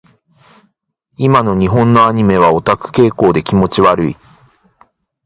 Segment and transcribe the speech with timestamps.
[1.19, 4.15] 今の日本のアニメはオタク傾向で気持ち悪い。